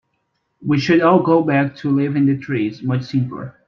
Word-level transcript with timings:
We 0.65 0.79
should 0.79 1.01
all 1.03 1.21
go 1.21 1.43
back 1.43 1.75
to 1.75 1.91
living 1.91 2.27
in 2.27 2.35
the 2.39 2.43
trees, 2.43 2.81
much 2.81 3.03
simpler. 3.03 3.59